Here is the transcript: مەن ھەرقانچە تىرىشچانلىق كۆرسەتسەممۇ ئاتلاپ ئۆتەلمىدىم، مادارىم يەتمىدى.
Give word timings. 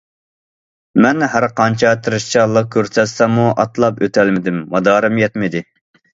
مەن 1.05 1.25
ھەرقانچە 1.33 1.91
تىرىشچانلىق 2.07 2.71
كۆرسەتسەممۇ 2.77 3.47
ئاتلاپ 3.67 4.03
ئۆتەلمىدىم، 4.09 4.61
مادارىم 4.75 5.23
يەتمىدى. 5.25 5.65